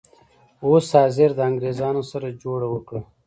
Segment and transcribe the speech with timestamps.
[0.65, 3.01] اوس حاضر د انګریزانو سره جوړه وکړه.